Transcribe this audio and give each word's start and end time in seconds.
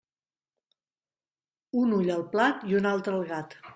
Un 1.81 1.93
ull 1.99 2.11
al 2.15 2.25
plat 2.33 2.65
i 2.71 2.79
un 2.81 2.89
altre 2.97 3.19
al 3.19 3.27
gat. 3.35 3.55